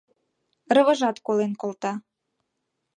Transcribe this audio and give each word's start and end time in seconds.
Рывыжат 0.75 1.17
колен 1.25 1.51
колта. 1.61 1.93